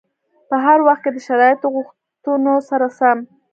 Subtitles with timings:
[0.49, 3.17] په هر وخت کې د شرایطو غوښتنو سره سم.